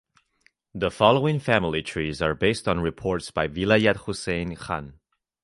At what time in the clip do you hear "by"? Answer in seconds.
3.29-3.47